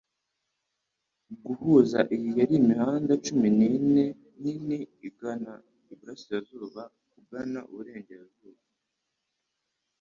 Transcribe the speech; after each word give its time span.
Guhuza 1.45 1.99
iyi 2.15 2.29
yari 2.39 2.53
imihanda 2.61 3.13
cumi 3.25 3.47
nine 3.59 4.05
nini 4.41 4.79
igana 5.07 5.53
iburasirazuba 5.93 6.83
ugana 7.19 7.59
iburengerazuba 7.71 8.63